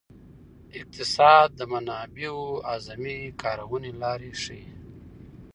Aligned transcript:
اقتصاد 0.79 1.47
د 1.59 1.61
منابعو 1.71 2.41
اعظمي 2.71 3.19
کارونې 3.41 3.91
لارې 4.01 4.31
ښيي. 4.41 4.63